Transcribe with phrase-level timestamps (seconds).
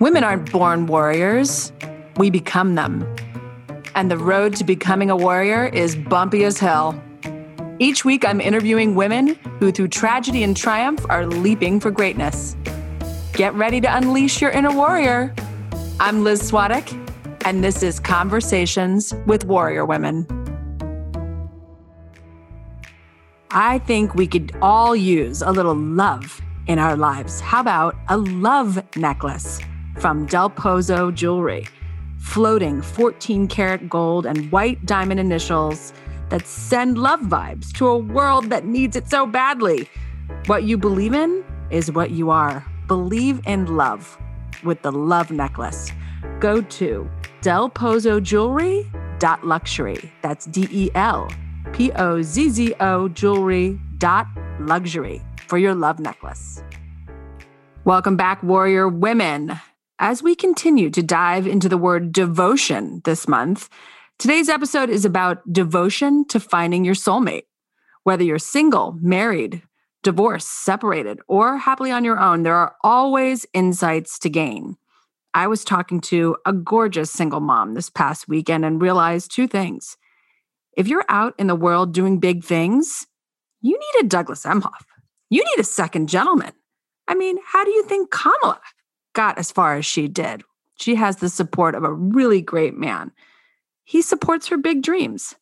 [0.00, 1.74] Women aren't born warriors,
[2.16, 3.06] we become them.
[3.94, 6.98] And the road to becoming a warrior is bumpy as hell.
[7.78, 12.56] Each week, I'm interviewing women who, through tragedy and triumph, are leaping for greatness.
[13.34, 15.34] Get ready to unleash your inner warrior.
[16.00, 16.96] I'm Liz Swadek,
[17.44, 20.26] and this is Conversations with Warrior Women.
[23.50, 27.40] I think we could all use a little love in our lives.
[27.40, 29.60] How about a love necklace?
[30.00, 31.66] From Del Pozzo Jewelry,
[32.20, 35.92] floating 14 karat gold and white diamond initials
[36.30, 39.86] that send love vibes to a world that needs it so badly.
[40.46, 42.64] What you believe in is what you are.
[42.88, 44.16] Believe in love
[44.64, 45.92] with the love necklace.
[46.38, 47.06] Go to
[47.42, 50.12] delpozzojewelry.luxury.
[50.22, 51.30] That's D E L
[51.72, 54.28] P O Z Z O jewelry dot
[54.60, 56.62] luxury for your love necklace.
[57.84, 59.60] Welcome back, warrior women.
[60.02, 63.68] As we continue to dive into the word devotion this month,
[64.18, 67.44] today's episode is about devotion to finding your soulmate.
[68.04, 69.62] Whether you're single, married,
[70.02, 74.78] divorced, separated, or happily on your own, there are always insights to gain.
[75.34, 79.98] I was talking to a gorgeous single mom this past weekend and realized two things.
[80.78, 83.06] If you're out in the world doing big things,
[83.60, 84.80] you need a Douglas Emhoff.
[85.28, 86.52] You need a second gentleman.
[87.06, 88.60] I mean, how do you think Kamala
[89.14, 90.42] got as far as she did.
[90.76, 93.12] She has the support of a really great man.
[93.84, 95.34] He supports her big dreams.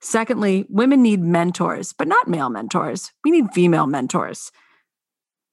[0.00, 3.12] Secondly, women need mentors, but not male mentors.
[3.24, 4.50] We need female mentors.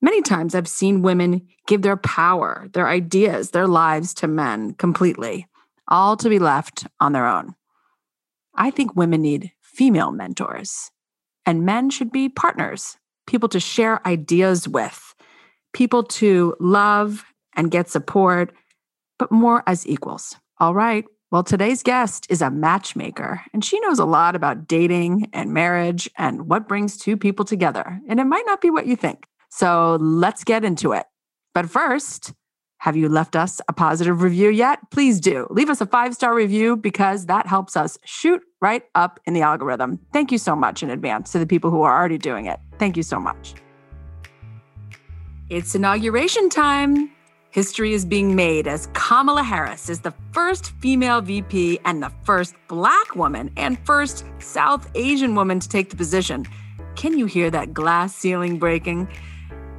[0.02, 5.48] Many times I've seen women give their power, their ideas, their lives to men completely,
[5.88, 7.56] all to be left on their own.
[8.56, 10.92] I think women need female mentors,
[11.46, 15.16] and men should be partners, people to share ideas with,
[15.74, 17.26] people to love
[17.58, 18.54] and get support,
[19.20, 20.38] but more as equals.
[20.60, 21.04] All right.
[21.30, 26.10] Well, today's guest is a matchmaker, and she knows a lot about dating and marriage
[26.18, 28.00] and what brings two people together.
[28.08, 29.26] And it might not be what you think.
[29.50, 31.06] So let's get into it.
[31.54, 32.34] But first,
[32.78, 34.80] have you left us a positive review yet?
[34.92, 35.48] Please do.
[35.50, 39.42] Leave us a five star review because that helps us shoot right up in the
[39.42, 40.00] algorithm.
[40.14, 42.60] Thank you so much in advance to the people who are already doing it.
[42.78, 43.56] Thank you so much.
[45.50, 47.12] It's inauguration time.
[47.58, 52.54] History is being made as Kamala Harris is the first female VP and the first
[52.68, 56.46] Black woman and first South Asian woman to take the position.
[56.96, 59.08] Can you hear that glass ceiling breaking?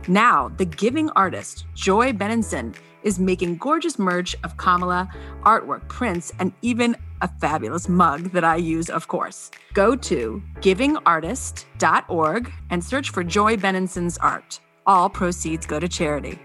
[0.08, 2.74] Now, the giving artist, Joy Benenson,
[3.04, 5.08] is making gorgeous merch of Kamala,
[5.44, 9.52] artwork, prints, and even a fabulous mug that I use, of course.
[9.72, 14.58] Go to givingartist.org and search for Joy Benenson's art.
[14.84, 16.40] All proceeds go to charity.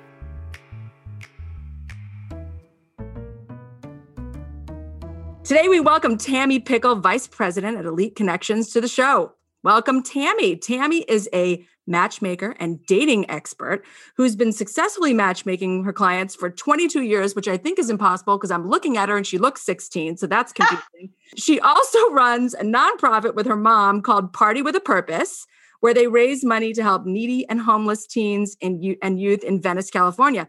[5.44, 9.34] Today, we welcome Tammy Pickle, Vice President at Elite Connections, to the show.
[9.62, 10.56] Welcome, Tammy.
[10.56, 13.84] Tammy is a matchmaker and dating expert
[14.16, 18.52] who's been successfully matchmaking her clients for 22 years, which I think is impossible because
[18.52, 20.16] I'm looking at her and she looks 16.
[20.16, 21.10] So that's confusing.
[21.36, 25.46] she also runs a nonprofit with her mom called Party with a Purpose,
[25.82, 30.48] where they raise money to help needy and homeless teens and youth in Venice, California.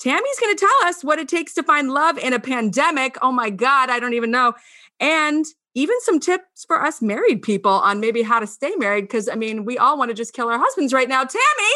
[0.00, 3.18] Tammy's going to tell us what it takes to find love in a pandemic.
[3.20, 4.54] Oh my God, I don't even know.
[4.98, 5.44] And
[5.74, 9.02] even some tips for us married people on maybe how to stay married.
[9.02, 11.24] Because I mean, we all want to just kill our husbands right now.
[11.24, 11.74] Tammy,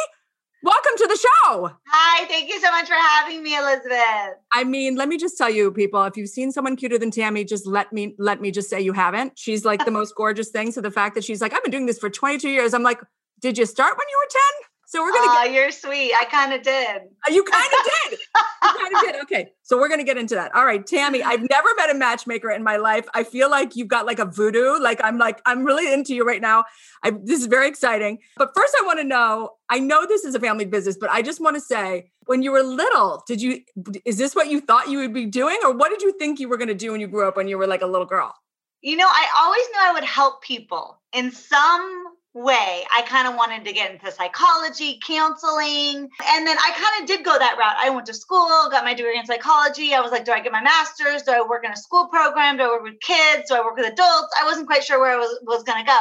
[0.63, 1.71] welcome to the show.
[1.87, 4.39] Hi, thank you so much for having me, Elizabeth.
[4.55, 7.45] I mean, let me just tell you, people, if you've seen someone cuter than Tammy,
[7.45, 9.39] just let me let me just say you haven't.
[9.39, 10.73] She's like the most gorgeous thing.
[10.73, 13.01] So the fact that she's like, I've been doing this for 22 years, I'm like,
[13.43, 14.31] did you start when you were
[14.63, 14.71] 10?
[14.95, 15.27] So we're gonna.
[15.29, 16.13] Oh, get, you're sweet.
[16.15, 16.97] I kind of did.
[16.97, 18.19] Uh, you kind of did.
[18.21, 19.23] You kind of did.
[19.23, 20.55] Okay, so we're gonna get into that.
[20.55, 21.21] All right, Tammy.
[21.21, 23.05] I've never met a matchmaker in my life.
[23.13, 24.79] I feel like you've got like a voodoo.
[24.79, 26.63] Like I'm like I'm really into you right now.
[27.03, 28.21] I, this is very exciting.
[28.37, 29.55] But first, I want to know.
[29.69, 32.53] I know this is a family business, but I just want to say, when you
[32.53, 33.63] were little, did you?
[34.05, 36.49] Is this what you thought you would be doing, or what did you think you
[36.49, 38.33] were going to do when you grew up when you were like a little girl?
[38.81, 42.85] You know, I always knew I would help people in some way.
[42.95, 46.09] I kind of wanted to get into psychology, counseling.
[46.27, 47.77] And then I kind of did go that route.
[47.79, 49.95] I went to school, got my degree in psychology.
[49.95, 51.23] I was like, do I get my master's?
[51.23, 52.57] Do I work in a school program?
[52.57, 53.49] Do I work with kids?
[53.49, 54.35] Do I work with adults?
[54.41, 55.99] I wasn't quite sure where I was, was going to go.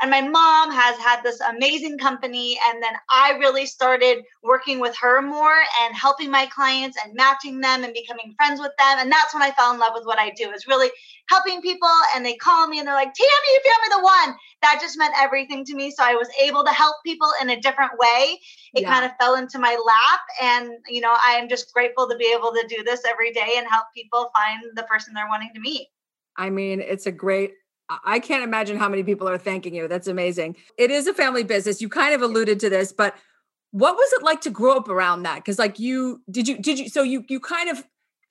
[0.00, 2.58] And my mom has had this amazing company.
[2.66, 7.60] And then I really started working with her more and helping my clients and matching
[7.60, 8.98] them and becoming friends with them.
[9.00, 10.90] And that's when I fell in love with what I do is really
[11.28, 11.88] helping people.
[12.14, 14.38] And they call me and they're like, Tammy, you found me the one.
[14.62, 15.90] That just meant everything to to me.
[15.90, 18.38] So I was able to help people in a different way.
[18.74, 18.92] It yeah.
[18.92, 20.20] kind of fell into my lap.
[20.42, 23.54] And, you know, I am just grateful to be able to do this every day
[23.56, 25.88] and help people find the person they're wanting to meet.
[26.36, 27.52] I mean, it's a great
[28.04, 29.88] I can't imagine how many people are thanking you.
[29.88, 30.56] That's amazing.
[30.78, 31.82] It is a family business.
[31.82, 33.14] You kind of alluded to this, but
[33.72, 35.36] what was it like to grow up around that?
[35.36, 37.84] Because like you did you did you so you you kind of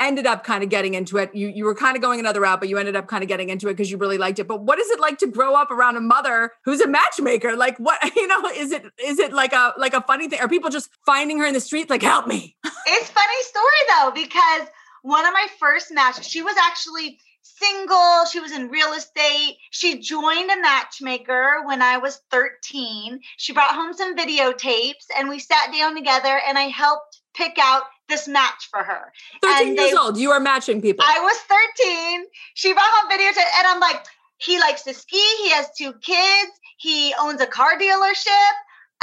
[0.07, 1.33] ended up kind of getting into it.
[1.33, 3.49] You you were kind of going another route, but you ended up kind of getting
[3.49, 4.47] into it because you really liked it.
[4.47, 7.55] But what is it like to grow up around a mother who's a matchmaker?
[7.55, 10.39] Like what you know, is it is it like a like a funny thing?
[10.39, 12.55] Are people just finding her in the streets like help me?
[12.85, 14.67] It's funny story though, because
[15.03, 18.25] one of my first matches, she was actually single.
[18.31, 19.57] She was in real estate.
[19.71, 23.19] She joined a matchmaker when I was 13.
[23.37, 27.83] She brought home some videotapes and we sat down together and I helped pick out
[28.09, 29.11] this match for her.
[29.41, 30.17] 13 and years they, old.
[30.17, 31.05] You are matching people.
[31.07, 31.37] I was
[31.77, 32.25] 13.
[32.53, 34.05] She brought home videotapes and I'm like,
[34.37, 35.23] he likes to ski.
[35.43, 36.51] He has two kids.
[36.77, 38.53] He owns a car dealership.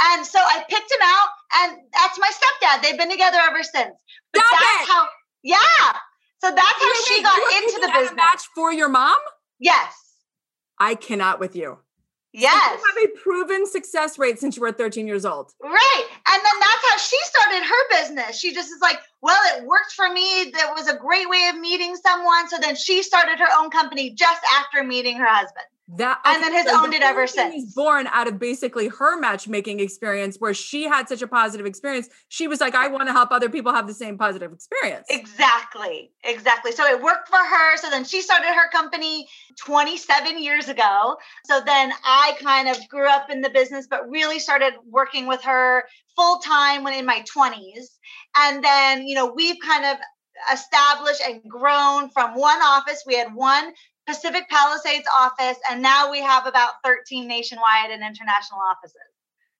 [0.03, 1.29] And so I picked him out,
[1.59, 2.81] and that's my stepdad.
[2.81, 3.93] They've been together ever since.
[4.33, 4.91] But Stop that's it.
[4.91, 5.07] how,
[5.43, 5.97] yeah.
[6.41, 8.15] So that's how she got into the business.
[8.15, 9.17] match for your mom?
[9.59, 9.93] Yes.
[10.79, 11.77] I cannot with you.
[12.33, 12.79] Yes.
[12.79, 15.53] You have a proven success rate since you were 13 years old.
[15.61, 16.05] Right.
[16.27, 18.39] And then that's how she started her business.
[18.39, 20.51] She just is like, well, it worked for me.
[20.53, 22.47] That was a great way of meeting someone.
[22.49, 25.65] So then she started her own company just after meeting her husband.
[25.97, 27.53] That and then has so owned the it ever since.
[27.53, 32.07] He's born out of basically her matchmaking experience where she had such a positive experience.
[32.29, 35.07] She was like, I want to help other people have the same positive experience.
[35.09, 36.11] Exactly.
[36.23, 36.71] Exactly.
[36.71, 37.77] So it worked for her.
[37.77, 39.27] So then she started her company
[39.59, 41.17] 27 years ago.
[41.45, 45.41] So then I kind of grew up in the business, but really started working with
[45.43, 45.83] her
[46.15, 47.97] full time when in my 20s.
[48.37, 49.97] And then, you know, we've kind of
[50.51, 53.03] established and grown from one office.
[53.05, 53.73] We had one
[54.11, 58.97] Pacific Palisades office, and now we have about 13 nationwide and international offices.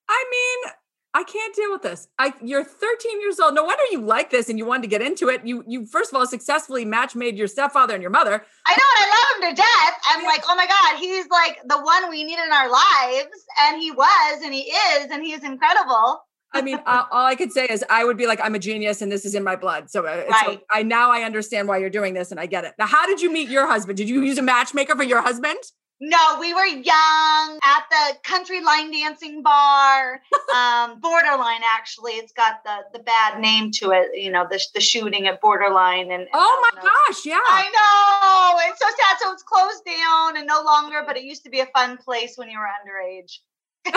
[0.08, 0.72] I mean,
[1.14, 2.08] I can't deal with this.
[2.18, 3.54] I you're 13 years old.
[3.54, 5.46] No wonder you like this and you wanted to get into it.
[5.46, 8.44] You you first of all successfully match made your stepfather and your mother.
[8.66, 9.94] I know, and I love him to death.
[10.08, 13.46] I'm like, oh my God, he's like the one we need in our lives.
[13.62, 16.20] And he was, and he is, and he's incredible.
[16.54, 19.02] I mean, uh, all I could say is I would be like, I'm a genius
[19.02, 19.90] and this is in my blood.
[19.90, 20.44] So, uh, right.
[20.44, 22.74] so I now I understand why you're doing this and I get it.
[22.78, 23.96] Now, how did you meet your husband?
[23.96, 25.58] Did you use a matchmaker for your husband?
[26.04, 30.20] No, we were young at the country line dancing bar,
[30.56, 31.60] um, Borderline.
[31.72, 34.08] Actually, it's got the the bad name to it.
[34.12, 36.10] You know, the the shooting at Borderline.
[36.10, 36.88] And oh my know.
[36.88, 38.68] gosh, yeah, I know.
[38.68, 39.18] It's so sad.
[39.20, 41.04] So it's closed down and no longer.
[41.06, 43.38] But it used to be a fun place when you were underage.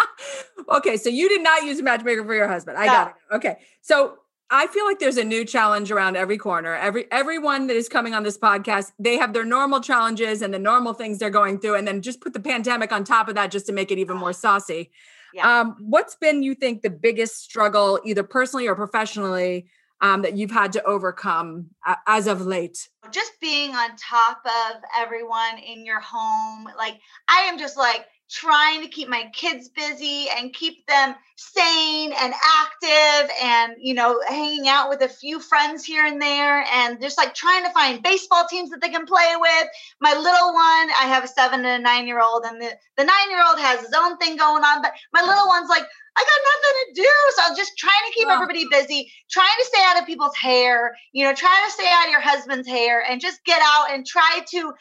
[0.70, 2.78] okay, so you did not use a matchmaker for your husband.
[2.78, 2.92] I no.
[2.92, 3.34] got it.
[3.36, 3.56] Okay.
[3.80, 4.18] So
[4.50, 6.74] I feel like there's a new challenge around every corner.
[6.74, 10.58] Every everyone that is coming on this podcast, they have their normal challenges and the
[10.58, 13.50] normal things they're going through, and then just put the pandemic on top of that
[13.50, 14.90] just to make it even more saucy.
[15.32, 15.60] Yeah.
[15.60, 19.68] Um, what's been, you think, the biggest struggle, either personally or professionally,
[20.02, 22.88] um, that you've had to overcome uh, as of late?
[23.10, 26.68] Just being on top of everyone in your home.
[26.76, 26.98] Like,
[27.28, 32.32] I am just like, trying to keep my kids busy and keep them sane and
[32.32, 37.18] active and you know hanging out with a few friends here and there and just
[37.18, 39.68] like trying to find baseball teams that they can play with
[40.00, 43.04] my little one i have a seven and a nine year old and the, the
[43.04, 45.84] nine year old has his own thing going on but my little one's like
[46.14, 47.10] I got nothing to do.
[47.36, 48.34] So I'm just trying to keep oh.
[48.34, 52.04] everybody busy, trying to stay out of people's hair, you know, trying to stay out
[52.04, 54.74] of your husband's hair and just get out and try to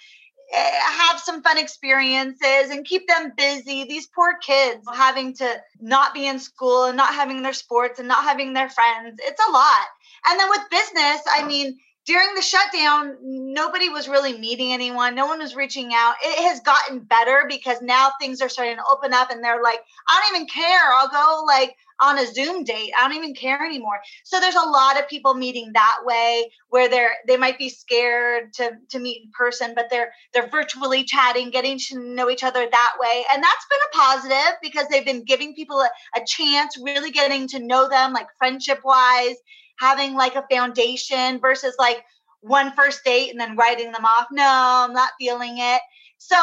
[0.54, 0.72] Eh,
[1.10, 3.86] have some fun experiences and keep them busy.
[3.86, 8.08] These poor kids having to not be in school and not having their sports and
[8.08, 9.18] not having their friends.
[9.24, 9.88] It's a lot.
[10.28, 15.14] And then with business, I mean, during the shutdown, nobody was really meeting anyone.
[15.14, 16.16] No one was reaching out.
[16.24, 19.80] It has gotten better because now things are starting to open up and they're like,
[20.10, 20.94] I don't even care.
[20.94, 22.92] I'll go like on a Zoom date.
[22.98, 24.00] I don't even care anymore.
[24.24, 28.54] So there's a lot of people meeting that way where they're they might be scared
[28.54, 32.68] to to meet in person, but they're they're virtually chatting, getting to know each other
[32.70, 33.24] that way.
[33.32, 37.48] And that's been a positive because they've been giving people a, a chance, really getting
[37.50, 39.36] to know them like friendship wise,
[39.82, 42.06] having like a foundation versus like
[42.42, 44.28] one first date and then writing them off.
[44.32, 45.82] No, I'm not feeling it.
[46.20, 46.38] So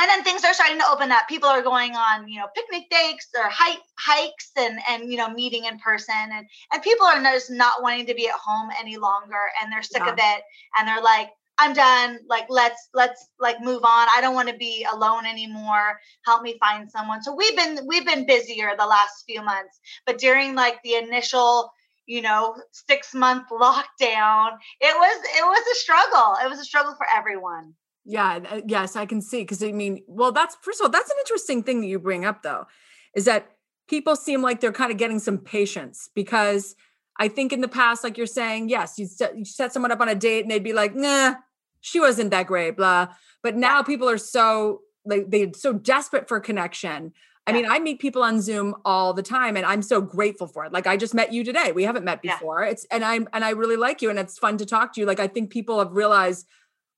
[0.00, 1.28] and then things are starting to open up.
[1.28, 5.28] People are going on you know picnic dates or hike, hikes and and you know
[5.28, 6.14] meeting in person.
[6.14, 9.82] And and people are just not wanting to be at home any longer and they're
[9.82, 10.12] sick yeah.
[10.12, 10.42] of it.
[10.78, 12.18] And they're like i'm done.
[12.28, 14.08] Like let's let's like move on.
[14.14, 15.98] I don't want to be alone anymore.
[16.24, 17.22] Help me find someone.
[17.22, 19.80] So we've been we've been busier the last few months.
[20.06, 21.70] But during like the initial
[22.06, 26.94] you know six month lockdown it was it was a struggle it was a struggle
[26.94, 29.42] for everyone Yeah, uh, yes, I can see.
[29.42, 32.24] Because I mean, well, that's first of all, that's an interesting thing that you bring
[32.24, 32.66] up, though,
[33.14, 33.52] is that
[33.88, 36.74] people seem like they're kind of getting some patience because
[37.18, 40.00] I think in the past, like you're saying, yes, you set, you set someone up
[40.00, 41.34] on a date and they'd be like, nah,
[41.80, 43.08] she wasn't that great, blah.
[43.42, 47.12] But now people are so like they're so desperate for connection.
[47.46, 50.64] I mean, I meet people on Zoom all the time and I'm so grateful for
[50.64, 50.72] it.
[50.72, 51.72] Like I just met you today.
[51.72, 52.62] We haven't met before.
[52.62, 52.70] Yeah.
[52.70, 55.06] It's and I'm and I really like you and it's fun to talk to you.
[55.06, 56.46] Like I think people have realized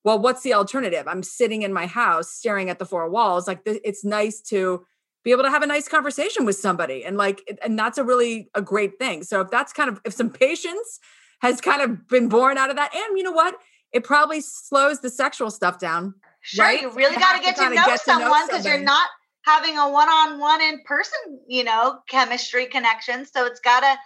[0.04, 1.08] well, what's the alternative?
[1.08, 3.48] I'm sitting in my house staring at the four walls.
[3.48, 4.84] Like it's nice to
[5.24, 8.50] be able to have a nice conversation with somebody and like and that's a really
[8.54, 9.22] a great thing.
[9.22, 11.00] So if that's kind of if some patience
[11.40, 13.56] has kind of been born out of that and you know what?
[13.92, 16.14] It probably slows the sexual stuff down.
[16.42, 16.82] Sure, right?
[16.82, 19.08] you really got to get to know someone because you're not
[19.44, 23.26] having a one-on-one in person, you know, chemistry connection.
[23.26, 23.96] So it's got to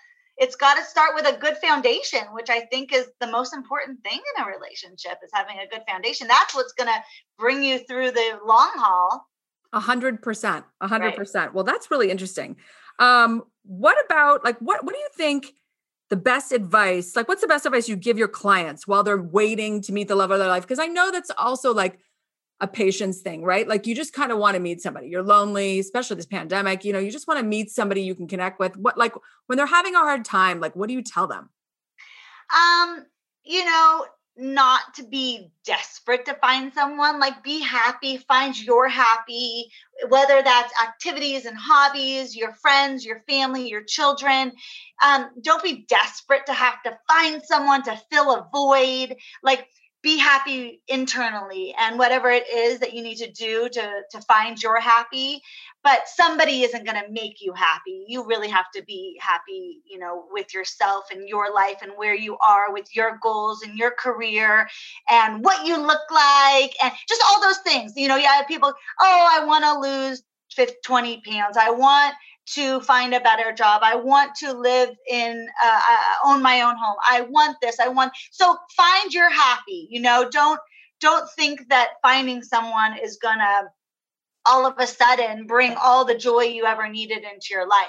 [0.41, 4.01] it's got to start with a good foundation, which I think is the most important
[4.05, 6.29] thing in a relationship is having a good foundation.
[6.29, 7.03] That's what's going to
[7.37, 9.27] bring you through the long haul.
[9.73, 11.55] A hundred percent, a hundred percent.
[11.55, 12.57] Well, that's really interesting.
[13.01, 14.85] Um, what about like what?
[14.85, 15.55] What do you think?
[16.11, 19.83] the best advice like what's the best advice you give your clients while they're waiting
[19.83, 21.99] to meet the love of their life because i know that's also like
[22.61, 23.69] a patience thing, right?
[23.69, 25.09] Like you just kind of want to meet somebody.
[25.09, 28.27] You're lonely, especially this pandemic, you know, you just want to meet somebody you can
[28.27, 28.77] connect with.
[28.77, 29.15] What like
[29.47, 31.51] when they're having a hard time, like what do you tell them?
[32.53, 33.07] Um,
[33.45, 34.07] you know,
[34.39, 39.69] not to be desperate to find someone, like be happy, find your happy,
[40.09, 44.53] whether that's activities and hobbies, your friends, your family, your children.
[45.05, 49.17] Um, don't be desperate to have to find someone to fill a void.
[49.43, 49.67] Like
[50.03, 54.63] be happy internally and whatever it is that you need to do to to find
[54.63, 55.41] your happy
[55.83, 58.05] but somebody isn't going to make you happy.
[58.09, 62.15] You really have to be happy you know with yourself and your life and where
[62.15, 64.69] you are with your goals and your career
[65.09, 67.93] and what you look like and just all those things.
[67.97, 71.57] You know yeah people oh i want to lose 50, 20 pounds.
[71.57, 72.15] I want
[72.55, 73.83] to find a better job.
[73.85, 75.81] I want to live in, uh,
[76.25, 76.97] own my own home.
[77.09, 77.79] I want this.
[77.81, 78.13] I want.
[78.31, 79.87] So find your happy.
[79.91, 80.61] You know, don't
[81.01, 83.71] don't think that finding someone is gonna
[84.47, 87.89] all of a sudden bring all the joy you ever needed into your life.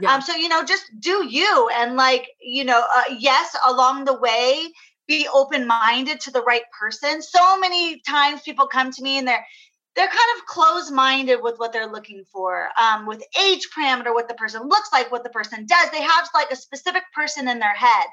[0.00, 0.14] Yeah.
[0.14, 4.18] Um, so you know, just do you, and like you know, uh, yes, along the
[4.18, 4.68] way,
[5.06, 7.22] be open minded to the right person.
[7.22, 9.46] So many times people come to me and they're
[9.96, 14.34] they're kind of closed-minded with what they're looking for um, with age parameter what the
[14.34, 15.90] person looks like what the person does.
[15.90, 18.06] They have like a specific person in their head.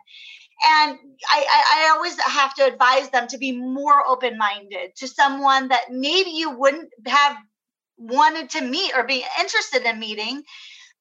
[0.64, 1.00] And
[1.32, 5.86] I, I, I always have to advise them to be more open-minded to someone that
[5.90, 7.36] maybe you wouldn't have
[7.98, 10.44] wanted to meet or be interested in meeting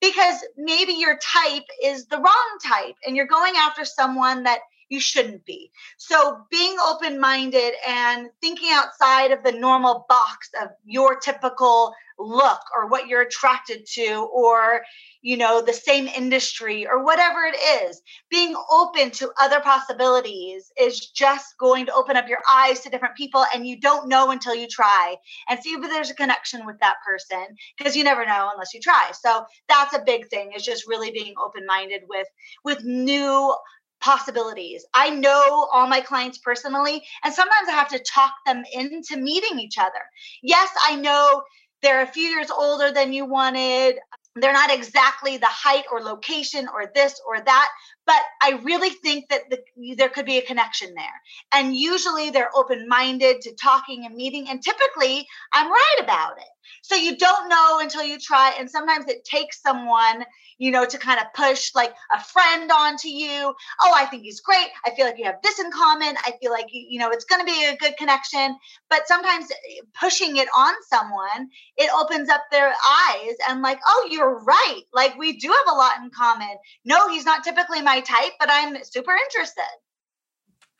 [0.00, 4.60] because maybe your type is the wrong type and you're going after someone that
[4.90, 5.70] you shouldn't be.
[5.97, 12.61] So being open minded and thinking outside of the normal box of your typical look
[12.76, 14.82] or what you're attracted to or
[15.23, 21.09] you know the same industry or whatever it is being open to other possibilities is
[21.11, 24.54] just going to open up your eyes to different people and you don't know until
[24.54, 25.16] you try
[25.49, 27.47] and see if there's a connection with that person
[27.78, 31.11] because you never know unless you try so that's a big thing is just really
[31.11, 32.26] being open minded with
[32.64, 33.54] with new
[34.00, 34.85] possibilities.
[34.95, 39.59] I know all my clients personally, and sometimes I have to talk them into meeting
[39.59, 40.02] each other.
[40.42, 41.42] Yes, I know
[41.83, 43.97] they're a few years older than you wanted.
[44.37, 47.69] They're not exactly the height or location or this or that,
[48.07, 49.61] but I really think that the,
[49.97, 51.21] there could be a connection there.
[51.52, 54.49] And usually they're open minded to talking and meeting.
[54.49, 56.49] And typically I'm right about it.
[56.83, 58.54] So you don't know until you try.
[58.59, 60.25] And sometimes it takes someone,
[60.59, 63.54] you know, to kind of push like a friend onto you.
[63.83, 64.69] Oh, I think he's great.
[64.85, 66.16] I feel like you have this in common.
[66.25, 68.57] I feel like, you know, it's going to be a good connection.
[68.88, 74.09] But sometimes eh, pushing it on someone, it opens up their eyes and like, oh,
[74.11, 74.83] you're right.
[74.92, 76.57] Like we do have a lot in common.
[76.85, 79.66] No, he's not typically my type, but I'm super interested.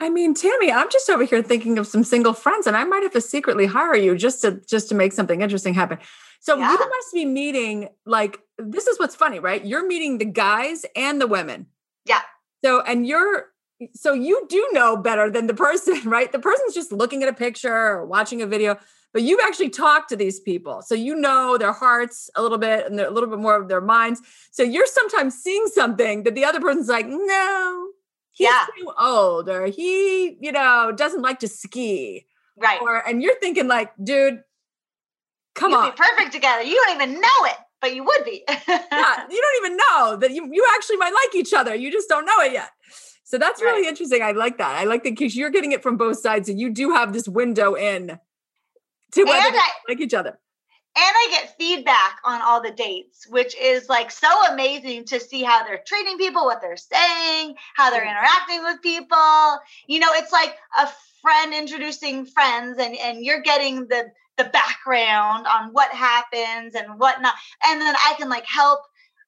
[0.01, 3.03] I mean, Tammy, I'm just over here thinking of some single friends, and I might
[3.03, 5.99] have to secretly hire you just to just to make something interesting happen.
[6.41, 6.73] So yeah.
[6.73, 9.65] you must be meeting like this is what's funny, right?
[9.65, 11.67] You're meeting the guys and the women.
[12.07, 12.23] Yeah.
[12.65, 13.47] So and you're
[13.95, 16.33] so you do know better than the person, right?
[16.33, 18.79] The person's just looking at a picture or watching a video,
[19.13, 20.83] but you've actually talked to these people.
[20.83, 23.81] So you know their hearts a little bit and a little bit more of their
[23.81, 24.21] minds.
[24.53, 27.89] So you're sometimes seeing something that the other person's like, no,
[28.33, 28.67] he's yeah.
[28.79, 32.27] too old or he, you know, doesn't like to ski.
[32.57, 32.81] Right.
[32.81, 34.43] Or and you're thinking like, dude,
[35.55, 35.85] come on.
[35.85, 35.97] You'd on.
[35.97, 36.63] Be perfect together.
[36.63, 38.45] You don't even know it, but you would be.
[38.49, 38.57] yeah,
[39.31, 41.75] you don't even know that you you actually might like each other.
[41.75, 42.71] You just don't know it yet.
[43.25, 43.89] So that's really right.
[43.89, 44.23] interesting.
[44.23, 44.77] I like that.
[44.77, 46.49] I like that because you're getting it from both sides.
[46.49, 48.19] And you do have this window in
[49.13, 50.39] to whether and I, like each other.
[50.97, 55.43] And I get feedback on all the dates, which is like so amazing to see
[55.43, 59.59] how they're treating people, what they're saying, how they're interacting with people.
[59.87, 60.89] You know, it's like a
[61.23, 67.35] friend introducing friends and and you're getting the the background on what happens and whatnot.
[67.67, 68.81] And then I can like help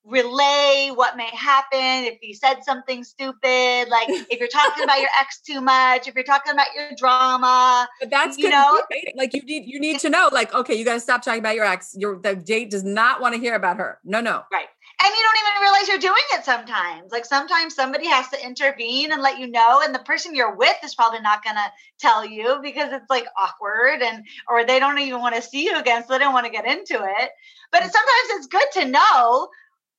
[0.04, 5.08] relay what may happen if you said something stupid like if you're talking about your
[5.20, 8.82] ex too much if you're talking about your drama but that's you know?
[9.16, 11.54] like you need you need to know like okay you got to stop talking about
[11.54, 14.42] your ex your the date does not want to hear about her no no.
[14.52, 14.66] Right
[15.04, 19.12] and you don't even realize you're doing it sometimes like sometimes somebody has to intervene
[19.12, 22.24] and let you know and the person you're with is probably not going to tell
[22.26, 26.02] you because it's like awkward and or they don't even want to see you again
[26.02, 27.30] so they don't want to get into it.
[27.70, 27.90] But mm.
[27.90, 29.48] sometimes it's good to know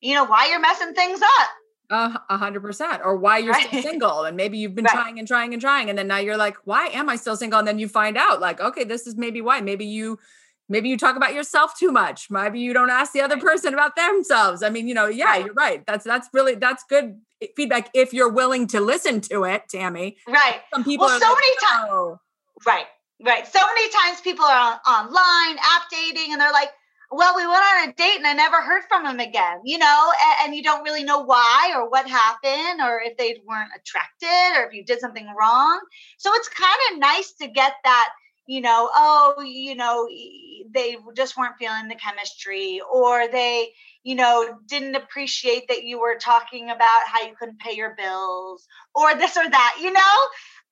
[0.04, 1.50] you know, why you're messing things up.
[1.90, 3.68] Uh, a hundred percent, or why you're right.
[3.68, 4.94] still single, and maybe you've been right.
[4.94, 7.60] trying and trying and trying, and then now you're like, why am I still single?
[7.60, 9.62] And then you find out, like, okay, this is maybe why.
[9.62, 10.20] Maybe you,
[10.68, 12.30] maybe you talk about yourself too much.
[12.30, 14.64] Maybe you don't ask the other person about themselves.
[14.64, 15.86] I mean, you know, yeah, you're right.
[15.86, 17.20] That's that's really that's good
[17.56, 20.18] feedback if you're willing to listen to it, Tammy.
[20.28, 20.62] Right.
[20.74, 21.90] Some people well, so like, many times.
[21.92, 22.20] Oh.
[22.66, 22.86] Right.
[23.24, 23.48] Right.
[23.48, 26.70] So many times people are on, online app dating, and they're like
[27.12, 30.12] well, we went on a date and I never heard from him again, you know,
[30.22, 34.60] and, and, you don't really know why or what happened or if they weren't attracted
[34.60, 35.80] or if you did something wrong.
[36.18, 38.10] So it's kind of nice to get that,
[38.48, 40.08] you know, oh, you know,
[40.74, 43.70] they just weren't feeling the chemistry or they,
[44.04, 48.68] you know, didn't appreciate that you were talking about how you couldn't pay your bills
[48.96, 50.02] or this or that, you know?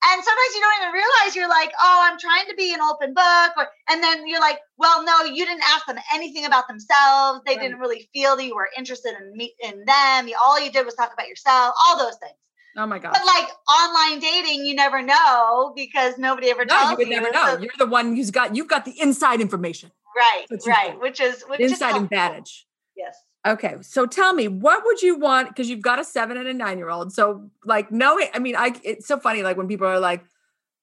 [0.04, 3.14] And sometimes you don't even realize you're like oh i'm trying to be an open
[3.14, 7.40] book or, and then you're like well no you didn't ask them anything about themselves
[7.46, 7.62] they right.
[7.62, 10.94] didn't really feel that you were interested in me in them all you did was
[10.94, 12.36] talk about yourself all those things
[12.74, 13.12] Oh my god!
[13.12, 16.96] But like online dating, you never know because nobody ever no, tells you.
[16.96, 17.56] would you, never know.
[17.56, 19.90] So, You're the one who's got you've got the inside information.
[20.16, 20.98] Right, right.
[20.98, 22.66] Which is which inside advantage.
[22.96, 23.14] Yes.
[23.46, 23.76] Okay.
[23.80, 25.48] So tell me, what would you want?
[25.48, 27.12] Because you've got a seven and a nine year old.
[27.12, 29.42] So, like, knowing, I mean, I, it's so funny.
[29.42, 30.24] Like, when people are like,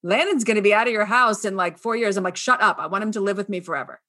[0.04, 2.62] Landon's going to be out of your house in like four years, I'm like, shut
[2.62, 2.78] up.
[2.80, 4.02] I want him to live with me forever.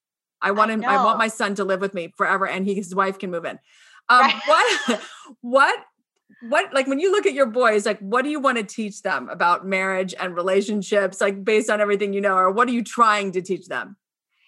[0.43, 0.89] I want I him, know.
[0.89, 3.45] I want my son to live with me forever and he, his wife can move
[3.45, 3.59] in.
[4.09, 4.41] Um, right.
[4.47, 5.01] what,
[5.41, 5.79] what,
[6.49, 9.03] what, like, when you look at your boys, like, what do you want to teach
[9.03, 12.83] them about marriage and relationships, like, based on everything you know, or what are you
[12.83, 13.97] trying to teach them?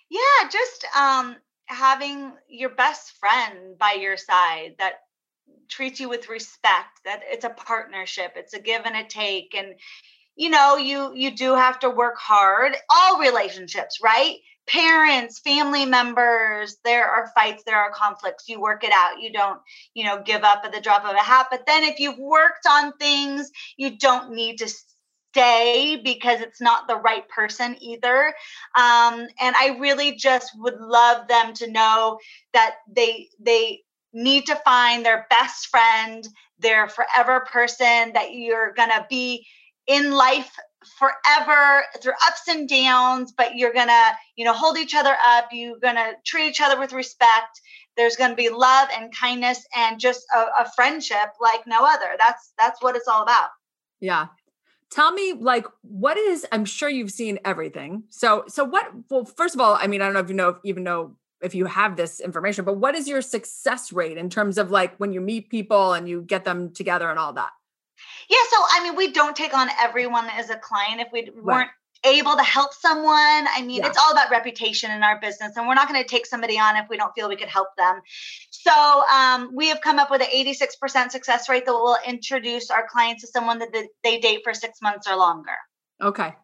[0.08, 4.94] Yeah, just, um, having your best friend by your side that
[5.68, 9.74] treats you with respect that it's a partnership it's a give and a take and
[10.36, 14.36] you know you you do have to work hard all relationships right?
[14.68, 19.60] Parents family members there are fights there are conflicts you work it out you don't
[19.92, 22.64] you know give up at the drop of a hat but then if you've worked
[22.70, 24.68] on things you don't need to
[25.32, 28.34] stay because it's not the right person either.
[28.76, 32.18] Um, and I really just would love them to know
[32.52, 33.80] that they they
[34.12, 36.26] need to find their best friend,
[36.58, 39.46] their forever person that you're gonna be
[39.86, 40.54] in life
[40.98, 45.78] forever through ups and downs but you're gonna you know hold each other up you're
[45.78, 47.60] gonna treat each other with respect.
[47.96, 52.16] There's gonna be love and kindness and just a, a friendship like no other.
[52.18, 53.48] That's that's what it's all about.
[54.00, 54.26] Yeah
[54.92, 59.54] tell me like what is i'm sure you've seen everything so so what well first
[59.54, 61.96] of all i mean i don't know if you know even know if you have
[61.96, 65.48] this information but what is your success rate in terms of like when you meet
[65.48, 67.50] people and you get them together and all that
[68.28, 71.68] yeah so i mean we don't take on everyone as a client if we right.
[72.04, 73.06] Able to help someone.
[73.14, 73.88] I mean, yeah.
[73.88, 76.76] it's all about reputation in our business, and we're not going to take somebody on
[76.76, 78.00] if we don't feel we could help them.
[78.50, 78.72] So
[79.12, 83.22] um, we have come up with an 86% success rate that will introduce our clients
[83.22, 85.52] to someone that they date for six months or longer.
[86.02, 86.34] Okay.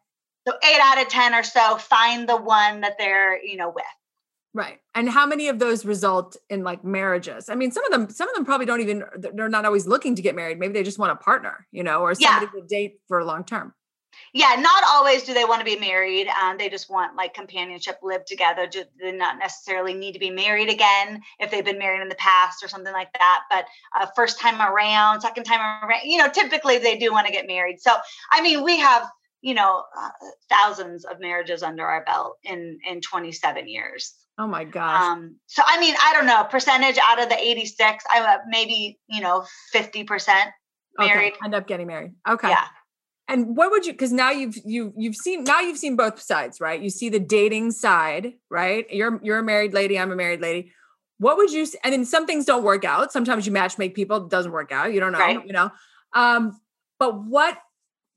[0.46, 3.84] So eight out of 10 or so find the one that they're, you know, with.
[4.54, 4.78] Right.
[4.94, 7.48] And how many of those result in like marriages?
[7.48, 10.14] I mean, some of them, some of them probably don't even, they're not always looking
[10.14, 10.58] to get married.
[10.58, 12.60] Maybe they just want a partner, you know, or somebody yeah.
[12.60, 13.74] to date for a long term
[14.32, 17.98] yeah not always do they want to be married um, they just want like companionship
[18.02, 22.02] live together do they not necessarily need to be married again if they've been married
[22.02, 23.66] in the past or something like that but
[23.98, 27.46] uh, first time around second time around you know typically they do want to get
[27.46, 27.80] married.
[27.80, 27.92] So
[28.30, 29.08] i mean we have
[29.40, 30.10] you know uh,
[30.48, 34.14] thousands of marriages under our belt in in 27 years.
[34.38, 35.02] Oh my gosh.
[35.02, 38.98] Um so i mean i don't know percentage out of the 86 i'm uh, maybe
[39.08, 40.50] you know 50 percent
[40.98, 41.32] married.
[41.32, 41.44] okay.
[41.44, 42.12] end up getting married.
[42.28, 42.48] Okay.
[42.48, 42.66] Yeah
[43.28, 46.60] and what would you because now you've you've you've seen now you've seen both sides,
[46.60, 46.80] right?
[46.80, 48.86] You see the dating side, right?
[48.90, 50.72] You're you're a married lady, I'm a married lady.
[51.18, 53.12] What would you and then some things don't work out.
[53.12, 54.92] Sometimes you match make people, it doesn't work out.
[54.92, 55.46] You don't know, right.
[55.46, 55.70] you know.
[56.14, 56.58] Um,
[56.98, 57.58] but what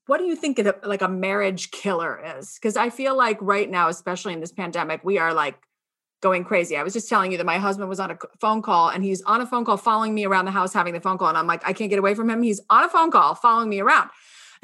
[0.07, 2.55] what do you think of, like a marriage killer is?
[2.55, 5.55] Because I feel like right now, especially in this pandemic, we are like
[6.21, 6.77] going crazy.
[6.77, 9.21] I was just telling you that my husband was on a phone call and he's
[9.23, 11.29] on a phone call following me around the house having the phone call.
[11.29, 12.43] And I'm like, I can't get away from him.
[12.43, 14.09] He's on a phone call following me around.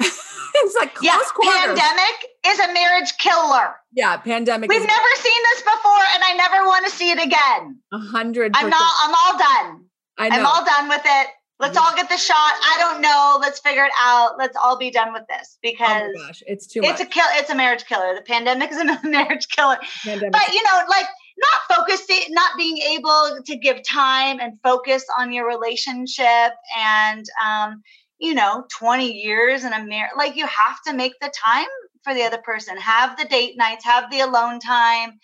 [0.00, 1.78] it's like close yeah, quarters.
[1.80, 3.74] pandemic is a marriage killer.
[3.92, 4.70] Yeah, pandemic.
[4.70, 7.78] We've never seen this before, and I never want to see it again.
[7.92, 8.52] A hundred.
[8.54, 8.92] I'm not.
[9.02, 9.84] I'm all done.
[10.18, 10.36] I know.
[10.36, 11.28] I'm all done with it.
[11.60, 11.82] Let's Yeah.
[11.82, 12.36] all get the shot.
[12.36, 13.38] I don't know.
[13.40, 14.38] Let's figure it out.
[14.38, 17.24] Let's all be done with this Oh because my gosh, it's too it's a kill.
[17.32, 18.14] It's a marriage killer.
[18.14, 19.78] The pandemic is a marriage killer.
[20.04, 20.32] pandemic.
[20.32, 21.06] But you know, like
[21.38, 27.82] not focusing, not being able to give time and focus on your relationship, and um,
[28.18, 31.66] you know, 20 years in a marriage, like you have to make the time
[32.02, 32.76] for the other person.
[32.76, 33.84] Have the date nights.
[33.84, 35.18] Have the alone time.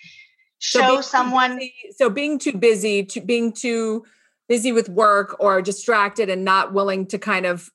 [0.58, 1.56] Show too someone.
[1.56, 4.04] busy- so being too busy, to being too
[4.48, 7.70] busy with work or distracted and not willing to kind of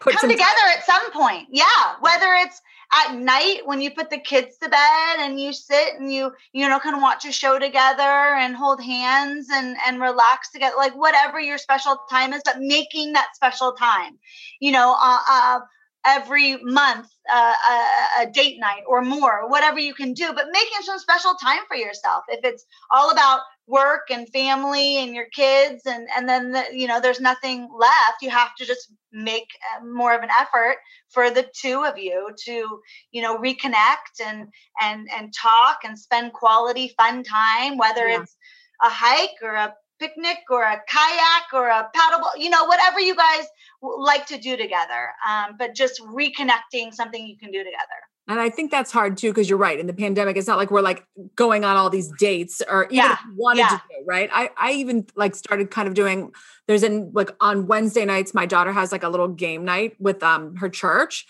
[0.00, 1.46] put come together at some point.
[1.50, 1.64] Yeah,
[2.00, 2.60] whether it's
[2.92, 6.68] at night when you put the kids to bed and you sit and you you
[6.68, 10.94] know kind of watch a show together and hold hands and and relax together like
[10.94, 14.18] whatever your special time is but making that special time
[14.60, 15.60] you know uh, uh
[16.06, 20.80] every month uh, a, a date night or more whatever you can do but making
[20.82, 22.22] some special time for yourself.
[22.28, 26.86] If it's all about work and family and your kids and and then the, you
[26.86, 28.22] know there's nothing left.
[28.22, 30.76] You have to just make uh, more of an effort
[31.10, 34.48] for the two of you to you know reconnect and
[34.80, 38.22] and and talk and spend quality fun time whether Yeah.
[38.22, 38.36] it's
[38.82, 43.16] a hike or a picnic or a kayak or a paddleboard you know whatever you
[43.16, 43.46] guys
[43.82, 45.10] like to do together.
[45.28, 49.30] Um, but just reconnecting something you can do together And I think that's hard too,
[49.30, 49.78] because you're right.
[49.78, 52.96] In the pandemic, it's not like we're like going on all these dates or even
[52.96, 53.68] Yeah, wanted yeah.
[53.68, 54.28] to do, right?
[54.32, 56.32] I, I even like started kind of doing
[56.66, 60.22] there's in like on Wednesday nights, my daughter has like a little game night with
[60.24, 61.24] um her church.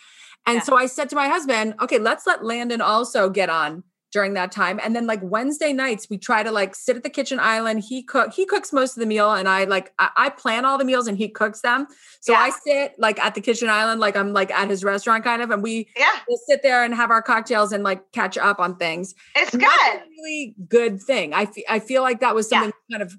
[0.46, 0.62] And Yeah.
[0.62, 3.82] so I said to my husband, okay, let's let Landon also get on
[4.16, 4.80] during that time.
[4.82, 7.84] And then like Wednesday nights, we try to like sit at the kitchen island.
[7.86, 10.78] He cook, he cooks most of the meal, and I like I, I plan all
[10.78, 11.86] the meals and he cooks them.
[12.20, 12.38] So Yeah.
[12.40, 15.50] I sit like at the kitchen island, like I'm like at his restaurant kind of,
[15.50, 18.76] and we yeah we'll sit there and have our cocktails and like catch up on
[18.76, 19.14] things.
[19.34, 21.34] it's And good a really good thing.
[21.34, 23.12] I fe- I feel like that was something we kind of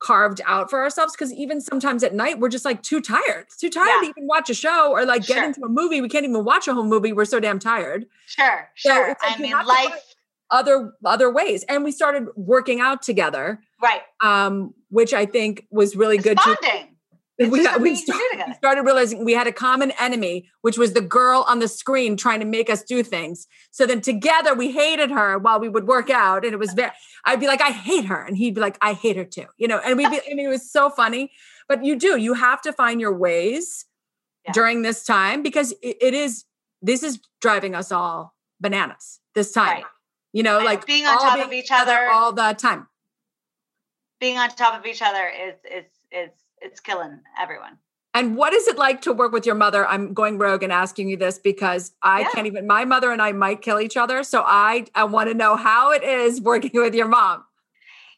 [0.00, 3.46] carved out for ourselves because even sometimes at night we're just like too tired.
[3.58, 4.00] Too tired Yeah.
[4.02, 5.44] to even watch a show or like get Sure.
[5.44, 6.00] into a movie.
[6.02, 7.12] We can't even watch a home movie.
[7.14, 8.04] We're so damn tired.
[8.26, 10.13] sure So sure it's like i mean life
[10.50, 15.96] Other other ways, and we started working out together, right um, which I think was
[15.96, 16.38] really it's good.
[16.38, 16.54] too.
[16.62, 16.96] bonding
[17.38, 19.90] It's we, got, we, something you do started, we started realizing we had a common
[19.98, 23.48] enemy, which was the girl on the screen trying to make us do things.
[23.72, 26.44] So then together we hated her while we would work out.
[26.44, 26.92] And it was very,
[27.24, 28.22] I'd be like, I hate her.
[28.22, 29.46] And he'd be like, I hate her too.
[29.56, 31.32] You know, and we'd be, I mean, it was so funny.
[31.68, 33.84] But you do, you have to find your ways
[34.44, 34.52] Yeah.
[34.52, 36.44] during this time because it, it is,
[36.82, 39.76] this is driving us all bananas this time.
[39.78, 39.84] Right.
[40.34, 42.08] You know, like Being on top being of each together other.
[42.10, 42.86] all the time.
[44.20, 47.78] being on top of each other is is is it's killing everyone
[48.14, 49.86] And what is it like to work with your mother?
[49.86, 52.28] I'm going rogue and asking you this because I Yeah.
[52.34, 52.66] can't even.
[52.66, 55.90] My mother and I might kill each other, so I I want to know how
[55.92, 57.44] it is working with your mom.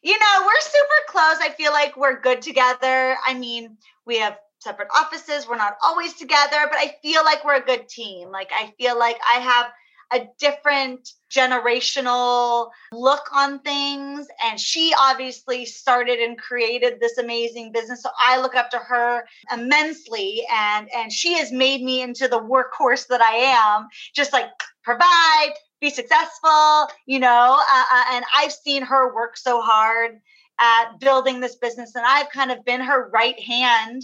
[0.03, 4.37] you know we're super close i feel like we're good together i mean we have
[4.59, 8.49] separate offices we're not always together but i feel like we're a good team like
[8.53, 9.67] i feel like i have
[10.11, 14.27] a different generational look on things.
[14.43, 18.03] And she obviously started and created this amazing business.
[18.03, 20.43] So i look up to her immensely.
[20.53, 23.87] And and she has made me into the workhorse that i am.
[24.15, 24.49] Just like
[24.83, 30.19] provide be successful you know uh, uh, and i've seen her work so hard
[30.59, 31.93] at building this business.
[31.95, 34.03] And i've kind of been her right hand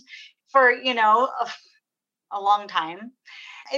[0.49, 1.47] for you know a,
[2.33, 3.13] a long time.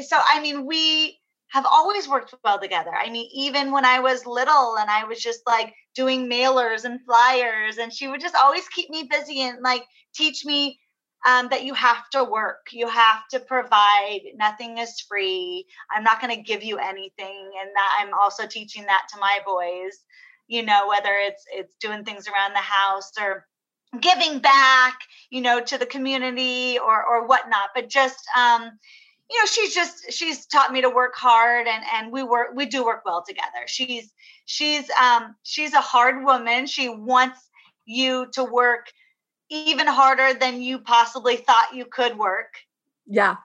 [0.01, 1.19] So i mean we
[1.55, 2.91] have always worked well together.
[2.93, 6.99] I mean even when i was little and i was just like doing mailers and
[7.05, 10.79] flyers and she would just always keep me busy and like teach me
[11.25, 15.65] um, that you have to work you have to provide nothing is free
[15.95, 19.39] i'm not going to give you anything and that i'm also teaching that to my
[19.45, 19.93] boys
[20.47, 23.45] you know whether it's it's doing things around the house or
[24.01, 28.71] giving back you know to the community or or whatnot but just um
[29.29, 32.65] you know she's just she's taught me to work hard and and we work we
[32.65, 34.11] do work well together she's
[34.45, 37.39] she's um she's a hard woman she wants
[37.85, 38.87] you to work
[39.49, 42.53] even harder than you possibly thought you could work
[43.07, 43.35] Yeah,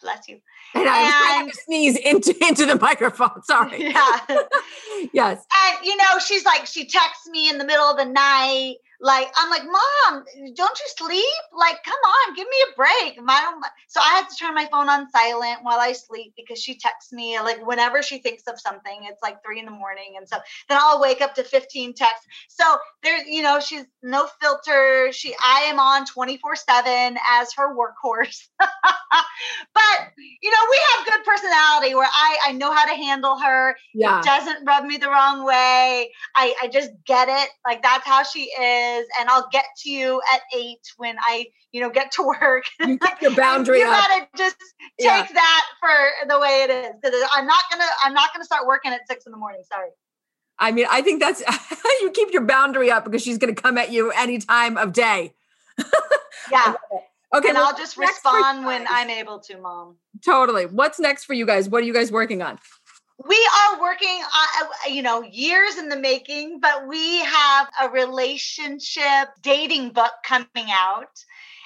[0.00, 0.40] bless you
[0.74, 3.42] and I was trying And- to sneeze into into the microphone.
[3.44, 3.84] Sorry.
[3.90, 4.18] yeah
[5.12, 5.44] yes.
[5.64, 9.28] and you know she's like she texts me in the middle of the night like
[9.36, 11.24] I'm like, Mom, don't you sleep?
[11.56, 13.22] Like, come on, give me a break.
[13.22, 13.52] My,
[13.86, 17.12] so I had to turn my phone on silent while I sleep because she texts
[17.12, 19.00] me like whenever she thinks of something.
[19.02, 22.26] It's like three in the morning, and so then I'll wake up to 15 texts.
[22.48, 22.64] So
[23.02, 25.12] there's, you know, she's no filter.
[25.12, 28.48] She, I am on 24 seven as her workhorse.
[29.74, 29.98] but
[30.40, 33.76] you know, we have good personality where I I know how to handle her.
[33.94, 34.18] Yeah.
[34.18, 36.10] It doesn't rub me the wrong way.
[36.34, 37.48] I I just get it.
[37.64, 38.87] Like that's how she is,
[39.18, 42.64] and I'll get to you at eight when I you know get to work.
[42.80, 43.80] You keep your boundary.
[43.80, 44.56] you gotta just
[44.98, 45.26] take yeah.
[45.32, 48.92] that for the way it is because I'm not gonna I'm not gonna start working
[48.92, 49.62] at six in the morning.
[49.68, 49.90] Sorry.
[50.58, 51.40] I mean, I think that's
[52.00, 55.34] you keep your boundary up because she's to come at you any time of day.
[56.50, 56.74] yeah.
[57.34, 57.48] Okay.
[57.48, 59.96] And well, I'll just respond when I'm able to, mom.
[60.24, 60.66] Totally.
[60.66, 61.68] What's next for you guys?
[61.68, 62.58] What are you guys working on?
[63.24, 67.88] We are working on, uh, you know, years in the making, but we have a
[67.90, 71.24] relationship dating book coming out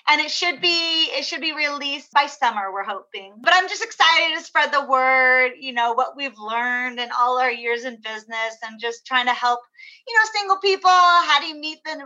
[0.09, 3.35] and it should be it should be released by summer we're hoping.
[3.41, 7.39] But i'm just excited to spread the word you know what we've learned in all
[7.39, 9.61] our years in business and just trying to help
[10.07, 12.03] you know single people how do you meet the,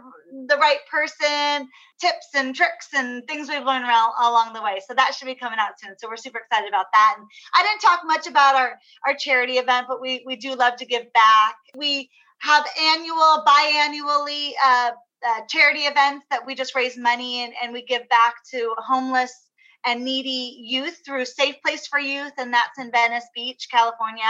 [0.48, 1.68] the right person
[2.00, 4.80] tips and tricks and things we've learned around, along the way.
[4.86, 5.94] So that should be coming out soon.
[5.98, 7.14] So we're super excited about that.
[7.18, 10.76] And i didn't talk much about our our charity event but we we do love
[10.76, 11.56] to give back.
[11.76, 14.90] We have annual biannually uh,
[15.26, 19.32] uh, charity events that we just raise money and, and we give back to homeless
[19.84, 24.24] and needy youth through Safe Place for Youth, and that's in Venice Beach, California.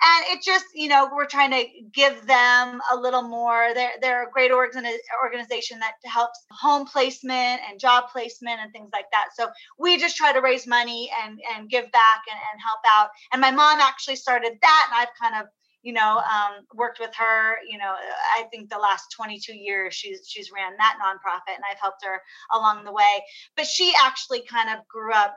[0.00, 3.70] And it just, you know, we're trying to give them a little more.
[3.74, 9.06] They're, they're a great organization that helps home placement and job placement and things like
[9.10, 9.30] that.
[9.36, 13.08] So we just try to raise money and, and give back and, and help out.
[13.32, 15.50] And my mom actually started that, and I've kind of
[15.82, 17.56] you know, um, worked with her.
[17.68, 17.94] You know,
[18.36, 22.20] I think the last 22 years she's she's ran that nonprofit, and I've helped her
[22.54, 23.24] along the way.
[23.56, 25.34] But she actually kind of grew up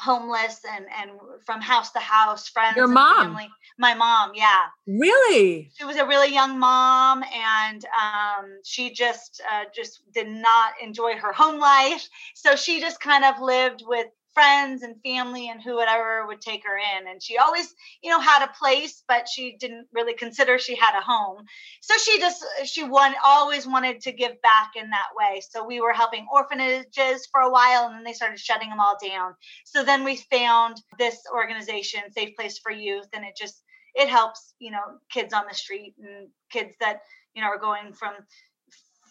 [0.00, 1.10] homeless and and
[1.44, 3.50] from house to house friends your mom family.
[3.78, 9.64] my mom yeah really she was a really young mom and um, she just uh,
[9.74, 14.82] just did not enjoy her home life so she just kind of lived with friends
[14.82, 17.08] and family and whoever would take her in.
[17.08, 20.98] And she always you know had a place but she didn't really consider she had
[20.98, 21.44] a home.
[21.80, 25.40] So she just she won always wanted to give back in that way.
[25.48, 28.96] So we were helping orphanages for a while and then they started shutting them all
[29.04, 29.34] down.
[29.64, 33.62] So then we found this organization safe place for youth and it just
[33.94, 37.00] it helps you know kids on the street and kids that
[37.34, 38.14] you know are going from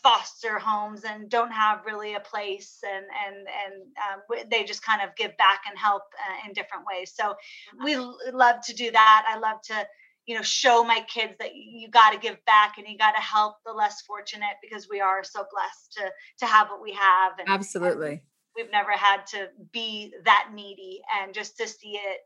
[0.01, 5.01] foster homes and don't have really a place and and and um, they just kind
[5.01, 7.13] of give back and help uh, in different ways.
[7.15, 7.35] So
[7.83, 9.25] we love to do that.
[9.27, 9.87] I love to
[10.25, 13.21] you know show my kids that you got to give back and you got to
[13.21, 17.33] help the less fortunate because we are so blessed to to have what we have
[17.39, 18.11] and, absolutely.
[18.11, 18.19] and
[18.55, 22.19] we've never had to be that needy and just to see it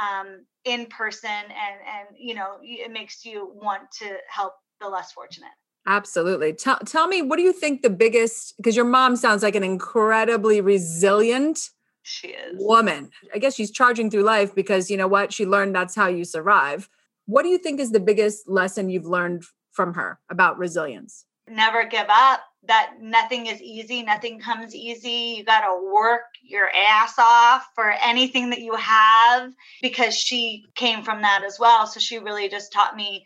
[0.00, 5.12] um, in person and and you know it makes you want to help the less
[5.12, 5.50] fortunate
[5.90, 6.52] Absolutely.
[6.52, 8.56] Tell tell me, what do you think the biggest?
[8.56, 11.70] Because your mom sounds like an incredibly resilient
[12.02, 13.10] she is woman.
[13.34, 15.74] I guess she's charging through life because you know what she learned.
[15.74, 16.88] That's how you survive.
[17.26, 21.24] What do you think is the biggest lesson you've learned from her about resilience?
[21.48, 22.42] Never give up.
[22.68, 24.04] That nothing is easy.
[24.04, 25.38] Nothing comes easy.
[25.38, 31.02] You got to work your ass off for anything that you have because she came
[31.02, 31.88] from that as well.
[31.88, 33.24] So she really just taught me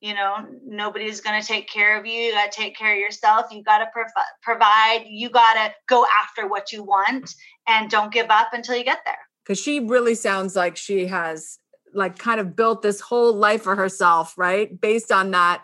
[0.00, 2.12] you know nobody's going to take care of you.
[2.12, 3.46] You got to take care of yourself.
[3.52, 4.10] You got to prov-
[4.42, 5.04] provide.
[5.08, 7.34] You got to go after what you want
[7.68, 9.18] and don't give up until you get there.
[9.44, 11.58] Because she really sounds like she has
[11.94, 14.80] like kind of built this whole life for herself right?
[14.80, 15.62] Based on that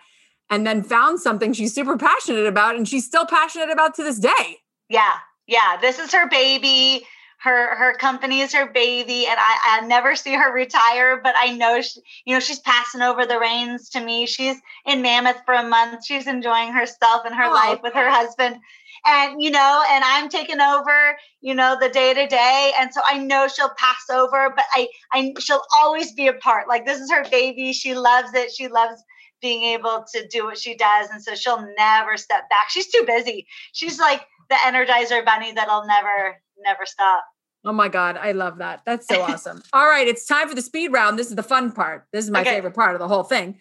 [0.50, 4.18] and then found something she's super passionate about and she's still passionate about to this
[4.18, 4.58] day.
[4.88, 5.14] Yeah.
[5.46, 5.76] Yeah.
[5.80, 7.06] This is her baby
[7.42, 11.52] her her company is her baby and I, I never see her retire but i
[11.52, 14.26] know she, you know she's passing over the reins to me.
[14.26, 16.04] She's in mammoth for a month.
[16.04, 18.56] She's enjoying herself and her oh, life with her husband.
[19.04, 23.00] And you know and i'm taking over you know the day to day and so
[23.06, 26.68] i know she'll pass over but i i she'll always be a part.
[26.68, 27.72] Like this is her baby.
[27.72, 28.50] She loves it.
[28.50, 29.00] She loves
[29.42, 32.70] being able to do what she does and so she'll never step back.
[32.70, 33.46] She's too busy.
[33.72, 37.24] She's like the energizer bunny that'll never never stop.
[37.64, 38.82] Oh my God, I love that.
[38.86, 39.62] That's so awesome.
[39.72, 41.18] All right, it's time for the speed round.
[41.18, 42.06] This is the fun part.
[42.12, 42.50] This is my okay.
[42.50, 43.58] favorite part of the whole thing.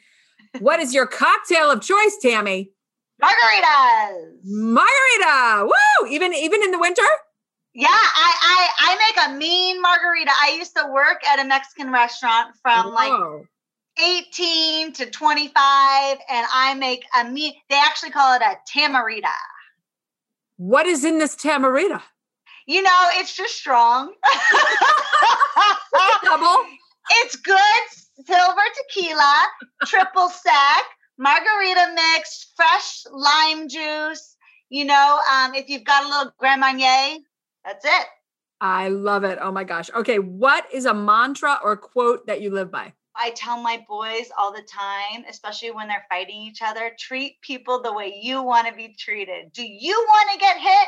[0.60, 2.72] What is your cocktail of choice, Tammy?
[3.22, 4.36] Margaritas.
[4.44, 5.66] Margarita.
[5.66, 6.08] Woo!
[6.10, 7.02] Even even in the winter?
[7.74, 10.32] Yeah, I I I make a mean margarita.
[10.42, 13.12] I used to work at a Mexican restaurant from like
[14.02, 17.56] 18 to 25 and I make a meat.
[17.70, 19.32] They actually call it a tamarita.
[20.58, 22.02] What is in this tamarita?
[22.66, 24.14] You know, it's just strong.
[26.24, 26.66] Double.
[27.12, 29.48] It's good silver tequila,
[29.86, 30.84] triple sec,
[31.18, 34.36] margarita mix, fresh lime juice.
[34.70, 37.18] You know, um, if you've got a little Grand Marnier,
[37.64, 38.08] that's it.
[38.62, 39.38] I love it.
[39.42, 39.90] Oh my gosh.
[39.96, 42.94] Okay, what is a mantra or quote that you live by?
[43.16, 47.82] I tell my boys all the time, especially when they're fighting each other, treat people
[47.82, 49.54] the way you want to be treated.
[49.54, 50.88] Do you want to get hit?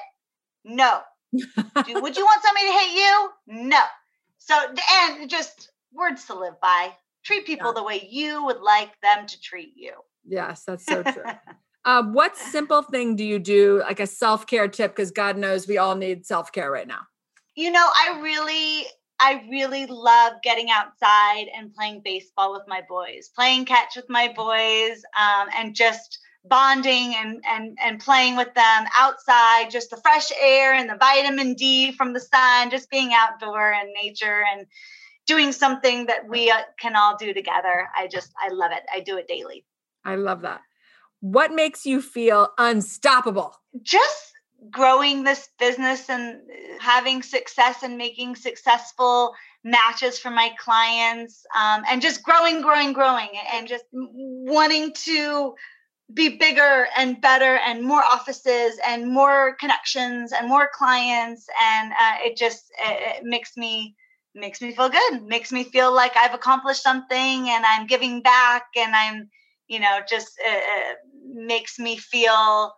[0.66, 1.02] No.
[1.34, 3.30] Do, would you want somebody to hit you?
[3.48, 3.82] No.
[4.38, 4.56] So,
[4.92, 6.94] and just words to live by.
[7.24, 7.82] Treat people yeah.
[7.82, 9.94] the way you would like them to treat you.
[10.26, 11.24] Yes, that's so true.
[11.86, 14.96] uh, what simple thing do you do, like a self care tip?
[14.96, 17.02] Because God knows we all need self care right now.
[17.56, 18.86] You know, I really
[19.20, 24.32] I really love getting outside and playing baseball with my boys, playing catch with my
[24.34, 29.70] boys, um, and just bonding and and and playing with them outside.
[29.70, 33.90] Just the fresh air and the vitamin D from the sun, just being outdoor and
[33.94, 34.66] nature and
[35.26, 37.90] doing something that we uh, can all do together.
[37.96, 38.84] I just I love it.
[38.94, 39.66] I do it daily.
[40.04, 40.62] I love that.
[41.20, 43.54] What makes you feel unstoppable?
[43.82, 44.34] Just
[44.72, 46.42] growing this business and
[46.80, 49.34] having success and making successful
[49.64, 55.54] matches for my clients um, and just growing growing growing and just wanting to
[56.14, 62.16] be bigger and better and more offices and more connections and more clients and uh,
[62.22, 63.96] it just it, it makes me
[64.34, 68.68] makes me feel good makes me feel like i've accomplished something and i'm giving back
[68.78, 69.30] and i'm
[69.68, 70.94] you know just uh,
[71.34, 72.72] makes me feel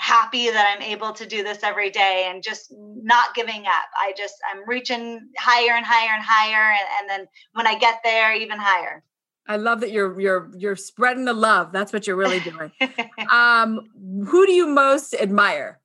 [0.00, 3.88] happy that I'm able to do this every day and just not giving up.
[3.98, 8.00] I just I'm reaching higher and higher and higher and, and then when I get
[8.02, 9.04] there even higher.
[9.46, 11.72] I love that you're you're you're spreading the love.
[11.72, 12.72] That's what you're really doing.
[13.32, 13.80] um
[14.26, 15.80] who do you most admire?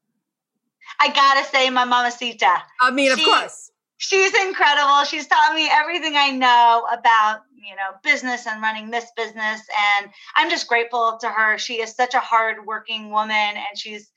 [1.00, 2.62] I got to say my mamacita.
[2.80, 3.72] I mean, she, of course.
[3.98, 5.04] She's incredible.
[5.06, 9.62] She's taught me everything I know about you know business and running this business
[9.98, 14.12] and i'm just grateful to her she is such a hard working woman and she's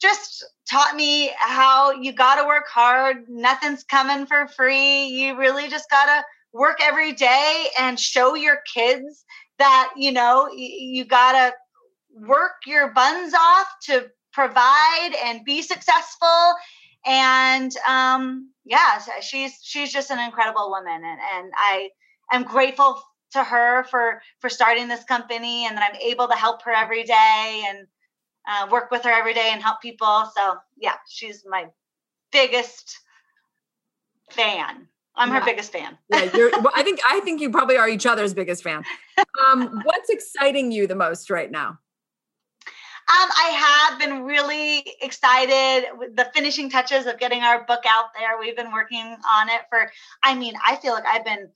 [0.00, 5.68] just taught me how you got to work hard nothing's coming for free you really
[5.68, 9.24] just got to work every day and show your kids
[9.58, 11.54] that you know you got to
[12.26, 16.54] work your buns off to provide and be successful
[17.06, 21.88] and um yeah she's she's just an incredible woman and and i
[22.32, 23.00] am grateful
[23.32, 27.04] to her for for starting this company and that I'm able to help her every
[27.04, 27.86] day and
[28.48, 30.30] uh, work with her every day and help people.
[30.36, 31.66] So yeah, she's my
[32.32, 32.98] biggest
[34.30, 34.88] fan.
[35.20, 35.40] I'm yeah.
[35.40, 35.98] her biggest fan.
[36.08, 38.82] yeah, you're, well, I think I think you probably are each other's biggest fan.
[39.46, 41.78] Um, what's exciting you the most right now?
[43.08, 48.06] Um, I have been really excited with the finishing touches of getting our book out
[48.16, 48.38] there.
[48.38, 49.90] We've been working on it for,
[50.22, 51.48] I mean, I feel like I've been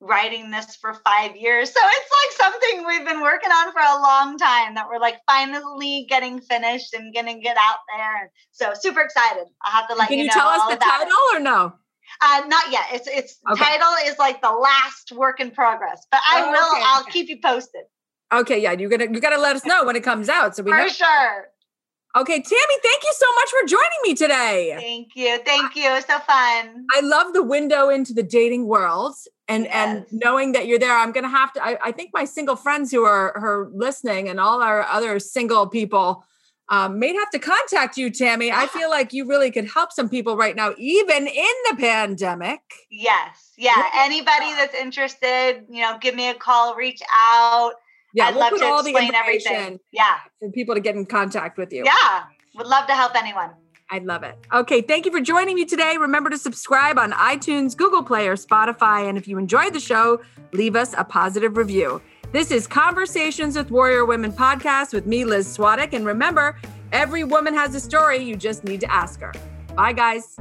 [0.00, 1.70] writing this for five years.
[1.70, 5.16] So it's like something we've been working on for a long time that we're like
[5.26, 8.22] finally getting finished and gonna get out there.
[8.22, 9.44] And so super excited.
[9.66, 10.34] I have to let Can you, you know.
[10.34, 11.36] tell us the title it.
[11.36, 11.74] or no?
[12.20, 12.84] Uh, not yet.
[12.92, 13.64] It's it's okay.
[13.64, 16.72] title is like the last work in progress, but I oh, will.
[16.72, 16.84] Okay.
[16.86, 17.82] I'll keep you posted.
[18.32, 20.70] Okay, yeah, you're gonna you gotta let us know when it comes out, so we
[20.70, 20.88] for know.
[20.88, 21.48] sure.
[22.14, 24.76] Okay, Tammy, thank you so much for joining me today.
[24.78, 25.38] Thank you.
[25.46, 25.98] Thank you.
[26.02, 26.86] so fun.
[26.94, 29.14] I love the window into the dating world
[29.48, 29.74] and yes.
[29.74, 30.94] and knowing that you're there.
[30.94, 34.38] I'm gonna have to I, I, think my single friends who are her listening and
[34.38, 36.22] all our other single people
[36.72, 38.50] um, may have to contact you, Tammy.
[38.50, 42.60] I feel like you really could help some people right now, even in the pandemic.
[42.90, 43.52] Yes.
[43.58, 43.74] Yeah.
[43.94, 47.74] Anybody that's interested, you know, give me a call, reach out.
[48.14, 49.80] Yeah, I'd we'll love to all explain everything.
[49.92, 50.14] Yeah.
[50.40, 51.84] For people to get in contact with you.
[51.84, 52.22] Yeah.
[52.54, 53.50] Would love to help anyone.
[53.90, 54.38] I'd love it.
[54.52, 55.96] Okay, thank you for joining me today.
[55.98, 59.08] Remember to subscribe on iTunes, Google Play, or Spotify.
[59.08, 60.20] And if you enjoyed the show,
[60.52, 62.00] leave us a positive review.
[62.32, 65.92] This is Conversations with Warrior Women podcast with me, Liz Swadek.
[65.92, 66.58] And remember,
[66.90, 68.18] every woman has a story.
[68.18, 69.32] You just need to ask her.
[69.76, 70.38] Bye, guys.